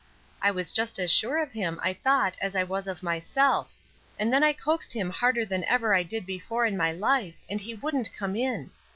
[0.41, 3.71] I was just as sure of him I thought as I was of myself,
[4.17, 7.61] and then I coaxed him harder than I ever did before in my life, and
[7.61, 8.71] he wouldn't come in."